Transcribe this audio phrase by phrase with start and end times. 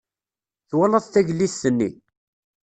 [0.69, 1.89] Twalaḍ tagellidt-nni?